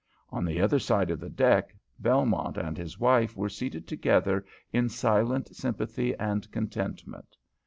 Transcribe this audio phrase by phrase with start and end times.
[0.31, 4.43] On the other side of the deck Belmont and his wife were seated together
[4.73, 7.37] in silent sympathy and contentment.